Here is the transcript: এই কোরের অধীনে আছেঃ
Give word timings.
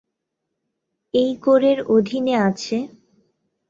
এই 1.13 1.31
কোরের 1.43 1.77
অধীনে 1.87 2.35
আছেঃ 2.47 2.83